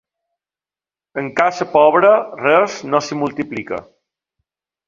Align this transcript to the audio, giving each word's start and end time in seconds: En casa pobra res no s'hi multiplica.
En 1.23 1.27
casa 1.41 1.69
pobra 1.75 2.13
res 2.47 2.81
no 2.95 3.03
s'hi 3.09 3.19
multiplica. 3.23 3.83